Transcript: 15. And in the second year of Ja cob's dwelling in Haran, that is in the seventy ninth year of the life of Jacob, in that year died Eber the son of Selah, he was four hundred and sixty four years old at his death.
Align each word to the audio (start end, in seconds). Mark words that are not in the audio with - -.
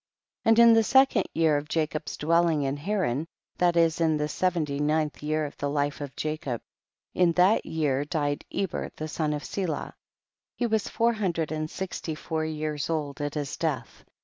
15. 0.45 0.51
And 0.63 0.69
in 0.69 0.73
the 0.75 0.83
second 0.83 1.25
year 1.35 1.57
of 1.57 1.75
Ja 1.75 1.85
cob's 1.85 2.17
dwelling 2.17 2.63
in 2.63 2.75
Haran, 2.75 3.27
that 3.59 3.77
is 3.77 4.01
in 4.01 4.17
the 4.17 4.27
seventy 4.27 4.79
ninth 4.79 5.21
year 5.21 5.45
of 5.45 5.55
the 5.57 5.69
life 5.69 6.01
of 6.01 6.15
Jacob, 6.15 6.59
in 7.13 7.33
that 7.33 7.67
year 7.67 8.03
died 8.03 8.43
Eber 8.51 8.89
the 8.95 9.07
son 9.07 9.31
of 9.31 9.43
Selah, 9.45 9.93
he 10.55 10.65
was 10.65 10.89
four 10.89 11.13
hundred 11.13 11.51
and 11.51 11.69
sixty 11.69 12.15
four 12.15 12.43
years 12.43 12.89
old 12.89 13.21
at 13.21 13.35
his 13.35 13.55
death. 13.57 14.03